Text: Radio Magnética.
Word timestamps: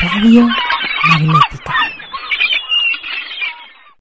Radio 0.00 0.46
Magnética. 1.08 1.74